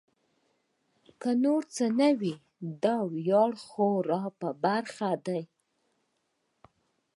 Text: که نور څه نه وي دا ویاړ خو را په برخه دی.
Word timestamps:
که 1.21 1.29
نور 1.43 1.61
څه 1.75 1.85
نه 1.99 2.09
وي 2.19 2.35
دا 2.83 2.97
ویاړ 3.13 3.51
خو 3.67 3.87
را 4.09 4.23
په 4.39 4.49
برخه 4.63 5.11
دی. 5.25 5.41